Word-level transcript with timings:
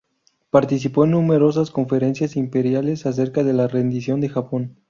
Participó 0.49 1.03
en 1.05 1.11
numerosas 1.11 1.69
conferencias 1.69 2.35
imperiales 2.35 3.05
acerca 3.05 3.43
de 3.43 3.53
la 3.53 3.67
rendición 3.67 4.19
de 4.19 4.29
Japón. 4.29 4.75